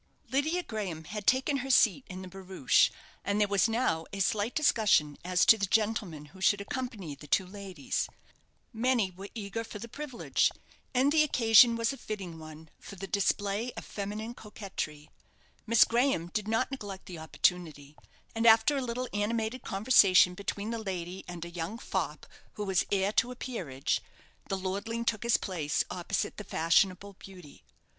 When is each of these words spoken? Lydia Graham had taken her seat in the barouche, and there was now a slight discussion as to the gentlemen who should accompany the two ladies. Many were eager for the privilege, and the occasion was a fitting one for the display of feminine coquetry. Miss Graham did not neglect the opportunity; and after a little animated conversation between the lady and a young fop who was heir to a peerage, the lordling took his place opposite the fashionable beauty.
Lydia 0.31 0.63
Graham 0.63 1.03
had 1.03 1.27
taken 1.27 1.57
her 1.57 1.69
seat 1.69 2.05
in 2.09 2.23
the 2.23 2.27
barouche, 2.27 2.89
and 3.23 3.39
there 3.39 3.47
was 3.47 3.69
now 3.69 4.07
a 4.11 4.19
slight 4.19 4.55
discussion 4.55 5.15
as 5.23 5.45
to 5.45 5.59
the 5.59 5.67
gentlemen 5.67 6.25
who 6.33 6.41
should 6.41 6.59
accompany 6.59 7.13
the 7.13 7.27
two 7.27 7.45
ladies. 7.45 8.09
Many 8.73 9.11
were 9.11 9.29
eager 9.35 9.63
for 9.63 9.77
the 9.77 9.87
privilege, 9.87 10.49
and 10.91 11.11
the 11.11 11.21
occasion 11.21 11.75
was 11.75 11.93
a 11.93 11.97
fitting 11.97 12.39
one 12.39 12.71
for 12.79 12.95
the 12.95 13.05
display 13.05 13.71
of 13.73 13.85
feminine 13.85 14.33
coquetry. 14.33 15.11
Miss 15.67 15.83
Graham 15.83 16.29
did 16.29 16.47
not 16.47 16.71
neglect 16.71 17.05
the 17.05 17.19
opportunity; 17.19 17.95
and 18.33 18.47
after 18.47 18.75
a 18.77 18.81
little 18.81 19.07
animated 19.13 19.61
conversation 19.61 20.33
between 20.33 20.71
the 20.71 20.79
lady 20.79 21.23
and 21.27 21.45
a 21.45 21.49
young 21.51 21.77
fop 21.77 22.25
who 22.53 22.63
was 22.63 22.87
heir 22.91 23.11
to 23.11 23.29
a 23.31 23.35
peerage, 23.35 24.01
the 24.49 24.57
lordling 24.57 25.05
took 25.05 25.21
his 25.21 25.37
place 25.37 25.83
opposite 25.91 26.37
the 26.37 26.43
fashionable 26.43 27.13
beauty. 27.19 27.63